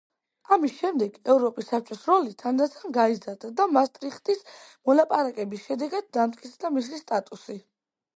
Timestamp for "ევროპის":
1.33-1.67